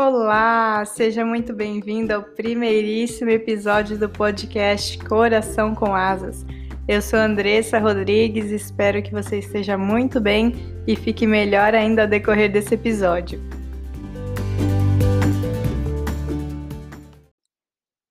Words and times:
Olá, 0.00 0.84
seja 0.84 1.24
muito 1.24 1.52
bem-vindo 1.52 2.14
ao 2.14 2.22
primeiríssimo 2.22 3.30
episódio 3.30 3.98
do 3.98 4.08
podcast 4.08 4.96
Coração 4.96 5.74
com 5.74 5.92
Asas. 5.92 6.46
Eu 6.86 7.02
sou 7.02 7.18
Andressa 7.18 7.80
Rodrigues, 7.80 8.52
espero 8.52 9.02
que 9.02 9.10
você 9.10 9.40
esteja 9.40 9.76
muito 9.76 10.20
bem 10.20 10.52
e 10.86 10.94
fique 10.94 11.26
melhor 11.26 11.74
ainda 11.74 12.02
ao 12.02 12.08
decorrer 12.08 12.48
desse 12.48 12.74
episódio. 12.74 13.40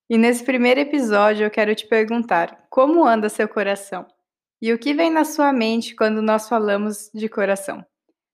E 0.09 0.17
nesse 0.17 0.43
primeiro 0.43 0.81
episódio 0.81 1.45
eu 1.45 1.49
quero 1.49 1.73
te 1.73 1.87
perguntar: 1.87 2.65
como 2.69 3.07
anda 3.07 3.29
seu 3.29 3.47
coração? 3.47 4.05
E 4.61 4.73
o 4.73 4.77
que 4.77 4.93
vem 4.93 5.09
na 5.09 5.23
sua 5.23 5.53
mente 5.53 5.95
quando 5.95 6.21
nós 6.21 6.49
falamos 6.49 7.09
de 7.13 7.29
coração? 7.29 7.81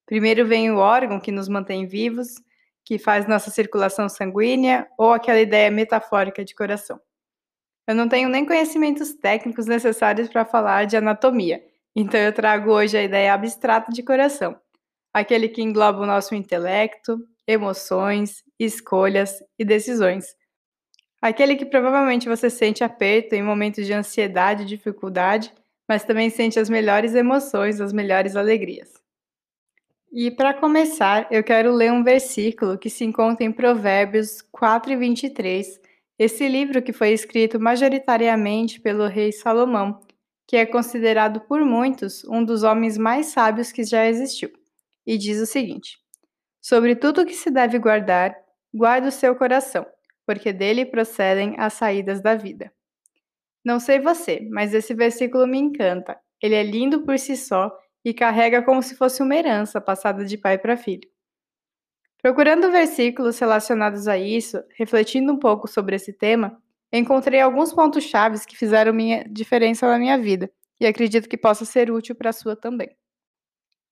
Primeiro 0.07 0.43
vem 0.43 0.71
o 0.71 0.77
órgão 0.77 1.20
que 1.20 1.31
nos 1.31 1.48
mantém 1.48 1.85
vivos, 1.85 2.41
que 2.85 2.97
faz 2.97 3.27
nossa 3.27 3.49
circulação 3.49 4.09
sanguínea, 4.09 4.87
ou 4.97 5.11
aquela 5.11 5.39
ideia 5.39 5.71
metafórica 5.71 6.43
de 6.43 6.53
coração. 6.53 6.99
Eu 7.87 7.95
não 7.95 8.07
tenho 8.07 8.29
nem 8.29 8.45
conhecimentos 8.45 9.13
técnicos 9.13 9.65
necessários 9.65 10.29
para 10.29 10.45
falar 10.45 10.85
de 10.85 10.95
anatomia, 10.95 11.63
então 11.95 12.19
eu 12.19 12.33
trago 12.33 12.71
hoje 12.71 12.97
a 12.97 13.03
ideia 13.03 13.33
abstrata 13.33 13.91
de 13.91 14.01
coração, 14.01 14.55
aquele 15.13 15.49
que 15.49 15.61
engloba 15.61 15.99
o 15.99 16.05
nosso 16.05 16.33
intelecto, 16.33 17.19
emoções, 17.47 18.43
escolhas 18.59 19.43
e 19.59 19.65
decisões. 19.65 20.35
Aquele 21.21 21.55
que 21.55 21.65
provavelmente 21.65 22.27
você 22.27 22.49
sente 22.49 22.84
aperto 22.84 23.35
em 23.35 23.43
momentos 23.43 23.85
de 23.85 23.93
ansiedade 23.93 24.63
e 24.63 24.65
dificuldade, 24.65 25.53
mas 25.87 26.03
também 26.03 26.29
sente 26.29 26.59
as 26.59 26.70
melhores 26.70 27.13
emoções, 27.13 27.79
as 27.79 27.93
melhores 27.93 28.35
alegrias. 28.35 29.02
E 30.16 30.30
para 30.30 30.53
começar, 30.53 31.27
eu 31.32 31.43
quero 31.43 31.74
ler 31.74 31.91
um 31.91 32.04
versículo 32.04 32.77
que 32.77 32.87
se 32.87 33.04
encontra 33.04 33.43
em 33.43 33.51
Provérbios 33.51 34.43
4 34.51 34.91
e 34.91 34.96
23, 34.96 35.82
esse 36.20 36.48
livro 36.48 36.84
que 36.84 36.93
foi 36.93 37.13
escrito 37.13 37.60
majoritariamente 37.60 38.79
pelo 38.79 39.07
rei 39.07 39.32
Salomão, 39.32 39.99
que 40.48 40.55
é 40.55 40.68
considerado 40.68 41.41
por 41.41 41.65
muitos 41.65 42.24
um 42.26 42.46
dos 42.46 42.62
homens 42.62 42.96
mais 42.96 43.26
sábios 43.26 43.71
que 43.71 43.84
já 43.84 44.05
existiu. 44.05 44.52
E 45.04 45.18
diz 45.18 45.41
o 45.41 45.48
seguinte: 45.48 45.98
Sobre 46.62 46.96
tudo 46.96 47.26
que 47.26 47.34
se 47.34 47.49
deve 47.49 47.80
guardar, 47.80 48.35
guarda 48.71 49.07
o 49.07 49.12
seu 49.12 49.35
coração, 49.35 49.84
porque 50.27 50.54
dele 50.54 50.85
procedem 50.85 51.55
as 51.57 51.74
saídas 51.74 52.21
da 52.21 52.35
vida. 52.35 52.71
Não 53.65 53.80
sei 53.80 53.99
você, 53.99 54.48
mas 54.52 54.76
esse 54.76 54.93
versículo 54.93 55.48
me 55.48 55.57
encanta. 55.57 56.15
Ele 56.40 56.54
é 56.54 56.62
lindo 56.62 57.02
por 57.02 57.18
si 57.18 57.35
só 57.35 57.76
e 58.04 58.13
carrega 58.13 58.62
como 58.62 58.82
se 58.84 58.96
fosse 58.96 59.21
uma 59.21 59.35
herança 59.35 59.79
passada 59.79 60.26
de 60.26 60.37
pai 60.37 60.57
para 60.57 60.77
filho. 60.77 61.09
Procurando 62.21 62.71
versículos 62.71 63.37
relacionados 63.37 64.07
a 64.07 64.18
isso, 64.18 64.63
refletindo 64.78 65.34
um 65.34 65.38
pouco 65.38 65.68
sobre 65.68 65.96
esse 65.96 66.13
tema, 66.13 66.57
encontrei 66.91 67.41
alguns 67.41 67.74
pontos 67.74 68.03
chaves 68.03 68.46
que 68.46 68.56
fizeram 68.56 68.94
minha 68.94 69.25
diferença 69.29 69.88
na 69.88 70.00
minha 70.00 70.18
vida 70.18 70.50
e 70.79 70.85
acredito 70.85 71.28
que 71.28 71.38
possa 71.38 71.66
ser 71.66 71.91
útil 71.91 72.16
para 72.16 72.29
a 72.29 72.34
sua 72.34 72.56
também. 72.56 72.96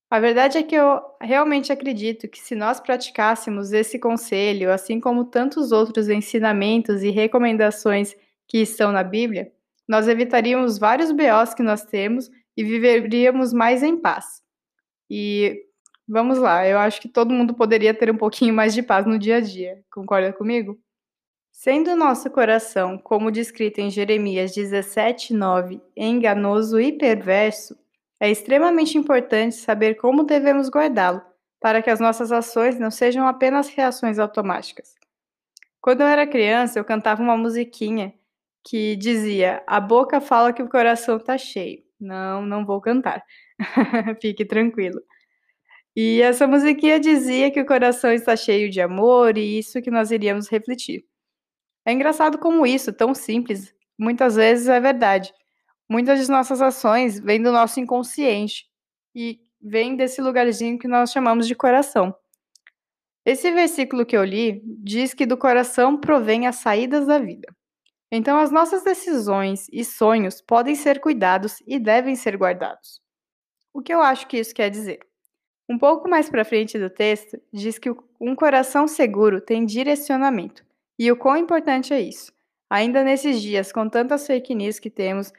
A 0.10 0.20
verdade 0.20 0.58
é 0.58 0.64
que 0.64 0.76
eu 0.76 1.02
realmente 1.22 1.72
acredito 1.72 2.28
que 2.28 2.40
se 2.40 2.54
nós 2.54 2.82
praticássemos 2.82 3.72
esse 3.72 3.98
conselho, 3.98 4.72
assim 4.72 5.00
como 5.00 5.24
tantos 5.24 5.72
outros 5.72 6.10
ensinamentos 6.10 7.02
e 7.02 7.10
recomendações 7.10 8.14
que 8.46 8.58
estão 8.58 8.92
na 8.92 9.04
Bíblia, 9.04 9.52
nós 9.88 10.10
evitaríamos 10.10 10.78
vários 10.78 11.12
BOs 11.12 11.54
que 11.54 11.64
nós 11.64 11.86
temos 11.86 12.30
e 12.56 12.64
viveríamos 12.64 13.54
mais 13.54 13.84
em 13.84 13.98
paz. 13.98 14.42
E 15.10 15.66
vamos 16.08 16.38
lá, 16.38 16.68
eu 16.68 16.78
acho 16.78 17.02
que 17.02 17.10
todo 17.10 17.34
mundo 17.34 17.54
poderia 17.54 17.94
ter 17.94 18.12
um 18.12 18.18
pouquinho 18.18 18.54
mais 18.54 18.74
de 18.74 18.84
paz 18.84 19.06
no 19.06 19.18
dia 19.20 19.38
a 19.38 19.42
dia. 19.42 19.84
Concorda 19.92 20.34
comigo? 20.34 20.80
Sendo 21.52 21.96
nosso 21.96 22.30
coração, 22.30 22.98
como 22.98 23.32
descrito 23.32 23.82
em 23.82 23.90
Jeremias 23.90 24.54
17:9, 24.54 25.82
enganoso 25.96 26.80
e 26.80 26.94
perverso, 26.94 27.78
é 28.20 28.30
extremamente 28.32 28.98
importante 28.98 29.56
saber 29.56 29.96
como 29.96 30.24
devemos 30.24 30.70
guardá-lo, 30.70 31.22
para 31.60 31.82
que 31.82 31.90
as 31.90 32.00
nossas 32.00 32.32
ações 32.32 32.80
não 32.80 32.90
sejam 32.90 33.28
apenas 33.28 33.68
reações 33.68 34.18
automáticas. 34.18 34.96
Quando 35.82 36.02
eu 36.02 36.08
era 36.08 36.28
criança, 36.28 36.80
eu 36.80 36.86
cantava 36.86 37.22
uma 37.22 37.36
musiquinha 37.36 38.14
que 38.64 38.96
dizia: 38.96 39.64
A 39.68 39.80
boca 39.80 40.22
fala 40.22 40.54
que 40.54 40.64
o 40.64 40.70
coração 40.70 41.18
está 41.18 41.38
cheio. 41.38 41.84
Não, 42.02 42.46
não 42.46 42.66
vou 42.66 42.82
cantar. 42.82 43.24
Fique 44.22 44.44
tranquilo. 44.44 45.00
E 45.96 46.22
essa 46.22 46.48
musiquinha 46.48 47.00
dizia 47.00 47.52
que 47.52 47.62
o 47.62 47.66
coração 47.66 48.12
está 48.12 48.36
cheio 48.36 48.70
de 48.70 48.82
amor 48.82 49.38
e 49.38 49.60
isso 49.60 49.82
que 49.82 49.92
nós 49.92 50.10
iríamos 50.10 50.50
refletir. 50.50 51.06
É 51.86 51.92
engraçado 51.92 52.38
como 52.38 52.66
isso, 52.66 52.94
tão 52.94 53.14
simples, 53.14 53.74
muitas 53.98 54.36
vezes 54.36 54.68
é 54.68 54.80
verdade. 54.80 55.34
Muitas 55.90 56.26
de 56.26 56.32
nossas 56.32 56.62
ações 56.62 57.20
vêm 57.20 57.42
do 57.42 57.52
nosso 57.52 57.80
inconsciente 57.80 58.66
e 59.14 59.40
vêm 59.62 59.96
desse 59.96 60.22
lugarzinho 60.22 60.80
que 60.80 60.88
nós 60.88 61.12
chamamos 61.12 61.48
de 61.48 61.56
coração. 61.56 62.16
Esse 63.26 63.52
versículo 63.52 64.06
que 64.06 64.18
eu 64.18 64.24
li 64.24 64.62
diz 64.66 65.14
que 65.14 65.26
do 65.26 65.38
coração 65.38 66.00
provém 66.00 66.48
as 66.48 66.56
saídas 66.56 67.06
da 67.06 67.20
vida. 67.20 67.54
Então, 68.12 68.38
as 68.38 68.52
nossas 68.52 68.84
decisões 68.84 69.68
e 69.72 69.86
sonhos 69.86 70.42
podem 70.42 70.76
ser 70.76 71.00
cuidados 71.00 71.64
e 71.66 71.80
devem 71.80 72.16
ser 72.16 72.36
guardados. 72.36 73.02
O 73.74 73.82
que 73.82 73.94
eu 73.94 74.02
acho 74.02 74.28
que 74.28 74.38
isso 74.38 74.54
quer 74.54 74.70
dizer? 74.70 75.00
Um 75.70 75.78
pouco 75.78 76.10
mais 76.10 76.30
para 76.30 76.44
frente 76.44 76.78
do 76.78 76.90
texto, 76.90 77.42
diz 77.54 77.80
que 77.80 77.90
um 78.20 78.36
coração 78.36 78.86
seguro 78.86 79.40
tem 79.40 79.66
direcionamento. 79.66 80.66
E 81.00 81.10
o 81.10 81.16
quão 81.16 81.38
importante 81.38 81.94
é 81.94 82.02
isso? 82.02 82.34
Ainda 82.70 83.04
nesses 83.04 83.42
dias, 83.42 83.72
com 83.72 83.88
tantas 83.88 84.28
fake 84.28 84.54
news 84.54 84.78
que 84.78 84.90
temos, 84.90 85.32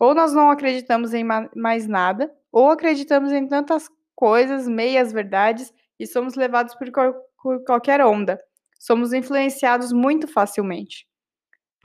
ou 0.00 0.12
nós 0.12 0.32
não 0.32 0.50
acreditamos 0.50 1.14
em 1.14 1.24
mais 1.54 1.86
nada, 1.86 2.34
ou 2.50 2.70
acreditamos 2.70 3.30
em 3.30 3.46
tantas 3.46 3.88
coisas, 4.16 4.66
meias 4.66 5.12
verdades, 5.12 5.72
e 5.98 6.06
somos 6.06 6.34
levados 6.34 6.74
por, 6.74 6.90
por 7.40 7.64
qualquer 7.64 8.04
onda. 8.04 8.40
Somos 8.78 9.12
influenciados 9.12 9.92
muito 9.92 10.26
facilmente. 10.26 11.06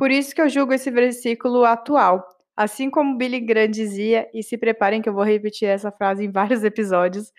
Por 0.01 0.09
isso 0.09 0.33
que 0.33 0.41
eu 0.41 0.49
julgo 0.49 0.73
esse 0.73 0.89
versículo 0.89 1.63
atual. 1.63 2.27
Assim 2.57 2.89
como 2.89 3.19
Billy 3.19 3.39
Graham 3.39 3.67
dizia, 3.67 4.27
e 4.33 4.41
se 4.41 4.57
preparem 4.57 4.99
que 4.99 5.07
eu 5.07 5.13
vou 5.13 5.23
repetir 5.23 5.67
essa 5.67 5.91
frase 5.91 6.25
em 6.25 6.31
vários 6.31 6.63
episódios, 6.65 7.31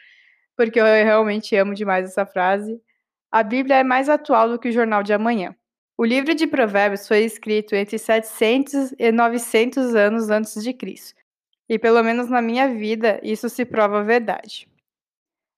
porque 0.57 0.79
eu 0.79 0.85
realmente 0.85 1.57
amo 1.57 1.75
demais 1.75 2.09
essa 2.09 2.25
frase, 2.25 2.81
a 3.33 3.43
Bíblia 3.43 3.79
é 3.79 3.83
mais 3.83 4.09
atual 4.09 4.49
do 4.49 4.61
que 4.61 4.69
o 4.69 4.73
jornal 4.73 5.03
de 5.03 5.13
amanhã. 5.13 5.57
O 5.99 6.05
livro 6.05 6.37
de 6.37 6.47
Provérbios 6.47 7.09
foi 7.09 7.25
escrito 7.25 7.75
entre 7.75 7.99
700 7.99 8.95
e 8.97 9.11
900 9.11 9.97
anos 9.97 10.31
antes 10.31 10.63
de 10.63 10.73
Cristo. 10.73 11.21
E 11.69 11.81
pelo 11.81 12.01
menos 12.01 12.29
na 12.29 12.41
minha 12.41 12.69
vida, 12.69 13.19
isso 13.25 13.49
se 13.49 13.65
prova 13.65 14.05
verdade. 14.05 14.69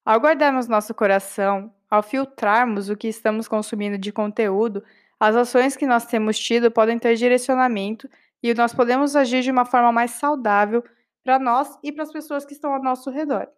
Ao 0.07 0.19
guardarmos 0.19 0.69
nosso 0.69 0.95
coração, 0.95 1.71
ao 1.91 2.03
filtrarmos 2.03 2.89
o 2.89 2.97
que 2.97 3.09
estamos 3.09 3.47
consumindo 3.47 3.99
de 3.99 4.11
conteúdo, 4.11 4.83
as 5.19 5.37
ações 5.37 5.77
que 5.77 5.87
nós 5.87 6.07
temos 6.07 6.39
tido 6.39 6.71
podem 6.71 6.99
ter 6.99 7.17
direcionamento 7.17 8.09
e 8.43 8.53
nós 8.55 8.75
podemos 8.75 9.17
agir 9.17 9.43
de 9.43 9.51
uma 9.51 9.65
forma 9.65 9.91
mais 9.91 10.13
saudável 10.13 10.85
para 11.25 11.39
nós 11.39 11.79
e 11.83 11.91
para 11.91 12.03
as 12.03 12.13
pessoas 12.13 12.45
que 12.45 12.53
estão 12.53 12.75
ao 12.75 12.83
nosso 12.83 13.11
redor. 13.11 13.49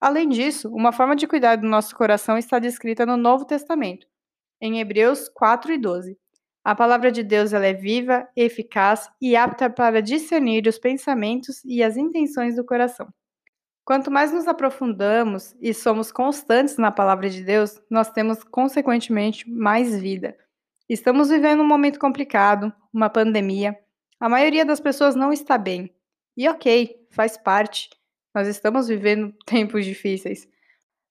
Além 0.00 0.28
disso, 0.28 0.68
uma 0.68 0.92
forma 0.92 1.16
de 1.16 1.26
cuidar 1.26 1.56
do 1.56 1.66
nosso 1.66 1.96
coração 1.96 2.36
está 2.36 2.58
descrita 2.58 3.06
no 3.06 3.16
Novo 3.16 3.46
Testamento, 3.46 4.06
em 4.60 4.78
Hebreus 4.78 5.28
4 5.30 5.72
e 5.72 5.78
12. 5.78 6.18
A 6.62 6.74
palavra 6.74 7.10
de 7.10 7.22
Deus 7.22 7.52
ela 7.52 7.66
é 7.66 7.72
viva, 7.72 8.28
eficaz 8.36 9.08
e 9.20 9.34
apta 9.34 9.70
para 9.70 10.02
discernir 10.02 10.66
os 10.66 10.78
pensamentos 10.78 11.64
e 11.64 11.82
as 11.82 11.96
intenções 11.96 12.56
do 12.56 12.64
coração. 12.64 13.08
Quanto 13.84 14.10
mais 14.10 14.32
nos 14.32 14.48
aprofundamos 14.48 15.54
e 15.60 15.72
somos 15.72 16.10
constantes 16.10 16.76
na 16.76 16.90
palavra 16.90 17.30
de 17.30 17.42
Deus, 17.44 17.80
nós 17.88 18.10
temos 18.10 18.42
consequentemente 18.42 19.48
mais 19.48 19.96
vida. 19.96 20.36
Estamos 20.88 21.30
vivendo 21.30 21.62
um 21.62 21.66
momento 21.66 21.98
complicado, 21.98 22.72
uma 22.92 23.10
pandemia. 23.10 23.76
A 24.20 24.28
maioria 24.28 24.64
das 24.64 24.78
pessoas 24.78 25.16
não 25.16 25.32
está 25.32 25.58
bem. 25.58 25.92
E 26.36 26.48
ok, 26.48 26.96
faz 27.10 27.36
parte. 27.36 27.90
Nós 28.32 28.46
estamos 28.46 28.86
vivendo 28.86 29.34
tempos 29.44 29.84
difíceis. 29.84 30.48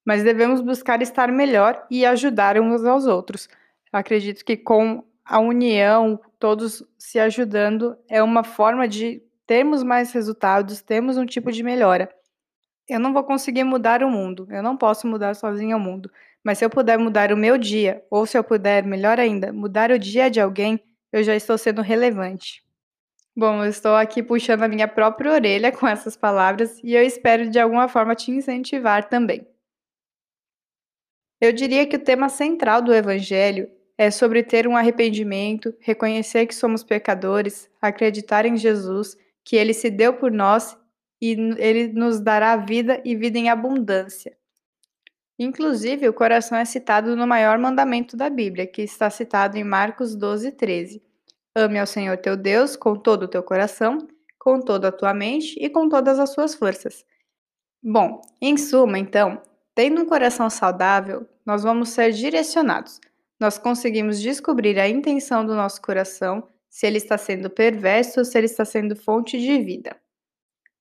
Mas 0.05 0.23
devemos 0.23 0.61
buscar 0.61 1.01
estar 1.01 1.29
melhor 1.29 1.85
e 1.91 2.05
ajudar 2.05 2.57
uns 2.57 2.85
aos 2.85 3.05
outros. 3.05 3.49
Acredito 3.91 4.45
que 4.45 4.55
com 4.55 5.03
a 5.25 5.39
união, 5.39 6.21
todos 6.39 6.81
se 6.97 7.19
ajudando, 7.19 7.97
é 8.07 8.23
uma 8.23 8.43
forma 8.43 8.87
de 8.87 9.21
termos 9.45 9.83
mais 9.83 10.11
resultados, 10.13 10.81
termos 10.81 11.17
um 11.17 11.25
tipo 11.25 11.51
de 11.51 11.63
melhora. 11.63 12.09
Eu 12.87 12.99
não 12.99 13.11
vou 13.11 13.23
conseguir 13.23 13.63
mudar 13.63 14.03
o 14.03 14.09
mundo, 14.09 14.47
eu 14.51 14.61
não 14.61 14.77
posso 14.77 15.07
mudar 15.07 15.35
sozinho 15.35 15.75
o 15.75 15.79
mundo, 15.79 16.09
mas 16.45 16.59
se 16.59 16.63
eu 16.63 16.69
puder 16.69 16.99
mudar 16.99 17.33
o 17.33 17.37
meu 17.37 17.57
dia, 17.57 18.05
ou 18.07 18.23
se 18.27 18.37
eu 18.37 18.43
puder, 18.43 18.85
melhor 18.85 19.19
ainda, 19.19 19.51
mudar 19.51 19.89
o 19.89 19.97
dia 19.97 20.29
de 20.29 20.39
alguém, 20.39 20.79
eu 21.11 21.23
já 21.23 21.35
estou 21.35 21.57
sendo 21.57 21.81
relevante. 21.81 22.63
Bom, 23.35 23.63
eu 23.63 23.69
estou 23.69 23.95
aqui 23.95 24.21
puxando 24.21 24.61
a 24.61 24.67
minha 24.67 24.87
própria 24.87 25.31
orelha 25.31 25.71
com 25.71 25.87
essas 25.87 26.15
palavras 26.15 26.79
e 26.83 26.93
eu 26.93 27.01
espero 27.01 27.49
de 27.49 27.59
alguma 27.59 27.87
forma 27.87 28.13
te 28.13 28.29
incentivar 28.29 29.09
também. 29.09 29.45
Eu 31.41 31.51
diria 31.51 31.87
que 31.87 31.95
o 31.95 32.03
tema 32.03 32.29
central 32.29 32.79
do 32.79 32.93
Evangelho 32.93 33.67
é 33.97 34.11
sobre 34.11 34.43
ter 34.43 34.67
um 34.67 34.77
arrependimento, 34.77 35.73
reconhecer 35.79 36.45
que 36.45 36.53
somos 36.53 36.83
pecadores, 36.83 37.71
acreditar 37.81 38.45
em 38.45 38.55
Jesus, 38.55 39.17
que 39.43 39.55
ele 39.55 39.73
se 39.73 39.89
deu 39.89 40.13
por 40.13 40.31
nós 40.31 40.77
e 41.19 41.31
ele 41.57 41.87
nos 41.87 42.19
dará 42.19 42.55
vida 42.55 43.01
e 43.03 43.15
vida 43.15 43.39
em 43.39 43.49
abundância. 43.49 44.37
Inclusive, 45.37 46.07
o 46.07 46.13
coração 46.13 46.57
é 46.57 46.63
citado 46.63 47.15
no 47.15 47.27
maior 47.27 47.57
mandamento 47.59 48.15
da 48.15 48.29
Bíblia, 48.29 48.65
que 48.65 48.81
está 48.81 49.09
citado 49.09 49.57
em 49.57 49.63
Marcos 49.63 50.15
12, 50.15 50.51
13. 50.51 51.03
Ame 51.53 51.79
ao 51.79 51.85
Senhor 51.85 52.17
teu 52.17 52.37
Deus 52.37 52.75
com 52.75 52.95
todo 52.95 53.23
o 53.23 53.27
teu 53.27 53.43
coração, 53.43 53.97
com 54.39 54.59
toda 54.61 54.87
a 54.87 54.91
tua 54.91 55.13
mente 55.13 55.57
e 55.59 55.69
com 55.69 55.89
todas 55.89 56.19
as 56.19 56.31
suas 56.31 56.55
forças. 56.55 57.05
Bom, 57.83 58.21
em 58.41 58.57
suma, 58.57 58.97
então, 58.97 59.41
tendo 59.73 60.01
um 60.01 60.05
coração 60.05 60.49
saudável, 60.49 61.27
nós 61.45 61.63
vamos 61.63 61.89
ser 61.89 62.11
direcionados. 62.11 62.99
Nós 63.39 63.57
conseguimos 63.57 64.21
descobrir 64.21 64.79
a 64.79 64.87
intenção 64.87 65.45
do 65.45 65.53
nosso 65.53 65.81
coração, 65.81 66.47
se 66.69 66.87
ele 66.87 66.97
está 66.97 67.17
sendo 67.17 67.49
perverso 67.49 68.19
ou 68.19 68.25
se 68.25 68.37
ele 68.37 68.45
está 68.45 68.65
sendo 68.65 68.95
fonte 68.95 69.39
de 69.39 69.59
vida. 69.59 69.95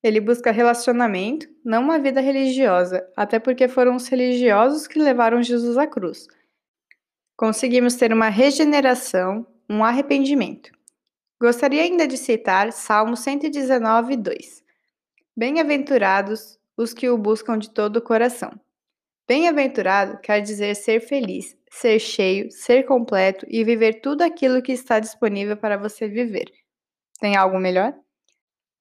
Ele 0.04 0.20
busca 0.20 0.50
relacionamento, 0.50 1.48
não 1.64 1.82
uma 1.82 1.98
vida 1.98 2.20
religiosa, 2.20 3.10
até 3.16 3.38
porque 3.38 3.66
foram 3.66 3.96
os 3.96 4.06
religiosos 4.06 4.86
que 4.86 4.98
levaram 4.98 5.42
Jesus 5.42 5.78
à 5.78 5.86
cruz. 5.86 6.28
Conseguimos 7.34 7.94
ter 7.94 8.12
uma 8.12 8.28
regeneração, 8.28 9.46
um 9.68 9.82
arrependimento. 9.82 10.70
Gostaria 11.40 11.80
ainda 11.80 12.06
de 12.06 12.18
citar 12.18 12.70
Salmo 12.70 13.16
119, 13.16 14.18
2. 14.18 14.62
Bem-aventurados 15.34 16.58
os 16.76 16.92
que 16.92 17.08
o 17.08 17.16
buscam 17.16 17.58
de 17.58 17.70
todo 17.70 17.96
o 17.96 18.02
coração. 18.02 18.52
Bem-aventurado 19.26 20.18
quer 20.20 20.42
dizer 20.42 20.76
ser 20.76 21.00
feliz, 21.00 21.56
ser 21.70 21.98
cheio, 21.98 22.50
ser 22.50 22.82
completo 22.84 23.46
e 23.48 23.64
viver 23.64 24.02
tudo 24.02 24.20
aquilo 24.20 24.60
que 24.60 24.72
está 24.72 25.00
disponível 25.00 25.56
para 25.56 25.78
você 25.78 26.06
viver. 26.06 26.52
Tem 27.18 27.36
algo 27.36 27.58
melhor? 27.58 28.03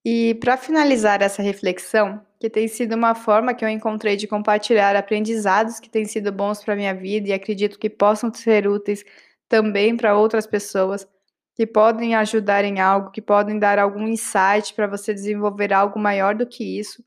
E 0.06 0.36
para 0.36 0.58
finalizar 0.58 1.22
essa 1.22 1.42
reflexão, 1.42 2.22
que 2.40 2.50
tem 2.50 2.68
sido 2.68 2.94
uma 2.94 3.16
forma 3.16 3.54
que 3.54 3.64
eu 3.64 3.70
encontrei 3.70 4.18
de 4.18 4.28
compartilhar 4.28 4.96
aprendizados 4.98 5.80
que 5.80 5.90
têm 5.90 6.04
sido 6.04 6.30
bons 6.30 6.62
para 6.62 6.76
minha 6.76 6.94
vida 6.94 7.30
e 7.30 7.34
acredito 7.34 7.80
que 7.80 7.90
possam 7.90 8.34
ser 8.34 8.68
úteis 8.68 9.06
também 9.48 9.96
para 9.96 10.18
outras 10.18 10.46
pessoas, 10.46 11.08
que 11.56 11.66
podem 11.66 12.16
ajudar 12.16 12.66
em 12.66 12.82
algo, 12.82 13.12
que 13.12 13.22
podem 13.22 13.58
dar 13.58 13.80
algum 13.80 14.06
insight 14.08 14.74
para 14.74 14.88
você 14.88 15.14
desenvolver 15.14 15.72
algo 15.72 15.98
maior 15.98 16.36
do 16.36 16.46
que 16.46 16.80
isso. 16.80 17.02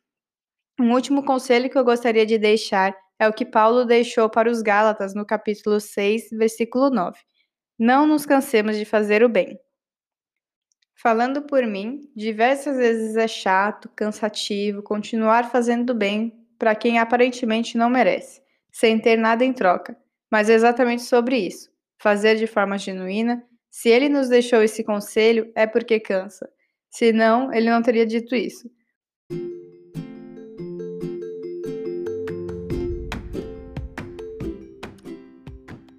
Um 0.81 0.93
último 0.93 1.23
conselho 1.23 1.69
que 1.69 1.77
eu 1.77 1.85
gostaria 1.85 2.25
de 2.25 2.39
deixar 2.39 2.97
é 3.19 3.29
o 3.29 3.33
que 3.33 3.45
Paulo 3.45 3.85
deixou 3.85 4.31
para 4.31 4.51
os 4.51 4.63
Gálatas 4.63 5.15
no 5.15 5.27
capítulo 5.27 5.81
6, 5.81 6.31
versículo 6.33 6.91
9. 6.91 7.19
Não 7.79 8.07
nos 8.07 8.25
cansemos 8.25 8.77
de 8.77 8.85
fazer 8.85 9.23
o 9.23 9.29
bem. 9.29 9.59
Falando 10.99 11.43
por 11.43 11.67
mim, 11.67 12.11
diversas 12.17 12.79
vezes 12.79 13.17
é 13.17 13.29
chato, 13.29 13.87
cansativo 13.95 14.83
continuar 14.83 15.51
fazendo 15.51 15.95
bem 15.95 16.33
para 16.59 16.75
quem 16.75 16.99
aparentemente 16.99 17.77
não 17.77 17.91
merece, 17.91 18.41
sem 18.73 18.99
ter 18.99 19.19
nada 19.19 19.45
em 19.45 19.53
troca. 19.53 19.95
Mas 20.31 20.49
é 20.49 20.55
exatamente 20.55 21.03
sobre 21.03 21.37
isso. 21.37 21.71
Fazer 21.99 22.37
de 22.37 22.47
forma 22.47 22.79
genuína. 22.79 23.45
Se 23.71 23.91
ele 23.91 24.09
nos 24.09 24.31
deixou 24.31 24.63
esse 24.63 24.83
conselho, 24.83 25.53
é 25.55 25.67
porque 25.67 26.01
cansa. 26.01 26.49
Senão, 26.89 27.53
ele 27.53 27.69
não 27.69 27.83
teria 27.83 28.07
dito 28.07 28.35
isso. 28.35 28.71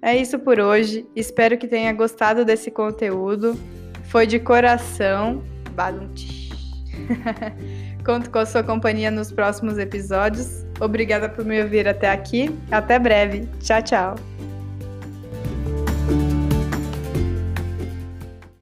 É 0.02 0.16
isso 0.16 0.40
por 0.40 0.58
hoje. 0.58 1.06
Espero 1.14 1.56
que 1.56 1.68
tenha 1.68 1.92
gostado 1.92 2.44
desse 2.44 2.68
conteúdo. 2.68 3.56
Foi 4.08 4.26
de 4.26 4.38
coração. 4.38 5.42
Badum-tch. 5.72 6.48
Conto 8.04 8.30
com 8.30 8.38
a 8.38 8.46
sua 8.46 8.62
companhia 8.62 9.10
nos 9.10 9.30
próximos 9.30 9.78
episódios. 9.78 10.64
Obrigada 10.80 11.28
por 11.28 11.44
me 11.44 11.62
ouvir 11.62 11.86
até 11.86 12.10
aqui. 12.10 12.50
Até 12.70 12.98
breve. 12.98 13.48
Tchau, 13.60 13.82
tchau. 13.82 14.37